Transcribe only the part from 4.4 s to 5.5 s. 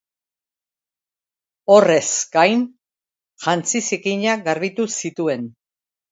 garbitu zituen.